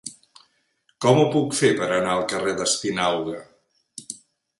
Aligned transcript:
Com 1.05 1.19
ho 1.23 1.27
puc 1.35 1.53
fer 1.57 1.69
per 1.81 1.89
anar 1.97 2.15
al 2.15 2.25
carrer 2.31 2.55
d'Espinauga? 2.61 3.43